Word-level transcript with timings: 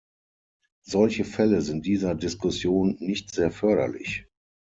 Solche 0.83 1.23
Fälle 1.25 1.61
sind 1.61 1.85
dieser 1.85 2.15
Diskussion 2.15 2.97
nicht 2.99 3.35
sehr 3.35 3.51
förderlich. 3.51 4.25